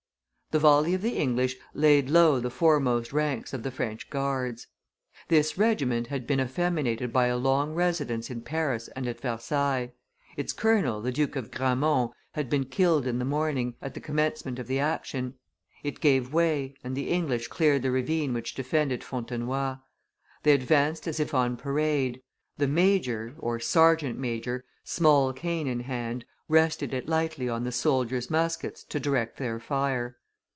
[0.51, 4.67] ]The volley of the English laid low the foremost ranks of the French guards.
[5.29, 9.93] This regiment had been effeminated by a long residence in Paris and at Versailles;
[10.35, 14.59] its colonel, the Duke of Gramont, had been killed in the morning, at the commencement
[14.59, 15.35] of the action;
[15.83, 19.75] it gave way, and the English cleared the ravine which defended Fontenoy.
[20.43, 22.21] They advanced as if on parade;
[22.57, 28.83] the majors [?sergeant majors], small cane in hand, rested it lightly on the soldiers' muskets
[28.83, 30.17] to direct their fire.